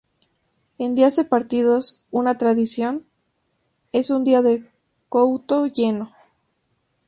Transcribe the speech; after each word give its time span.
En 0.79 0.95
días 0.95 1.15
de 1.15 1.25
partidos, 1.25 2.01
una 2.09 2.35
tradición: 2.39 3.05
es 3.91 4.11
día 4.23 4.41
de 4.41 4.67
Couto 5.09 5.67
lleno. 5.67 6.11